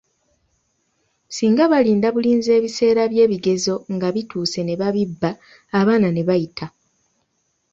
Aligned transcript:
Singa 1.35 1.65
balinda 1.71 2.07
bulinzi 2.15 2.49
ebiseera 2.57 3.03
bye 3.11 3.25
bigezo 3.31 3.75
nga 3.95 4.07
bituuse 4.15 4.59
ne 4.65 4.75
babibba 4.81 5.29
abaana 5.79 6.09
ne 6.11 6.23
babiyita. 6.27 6.65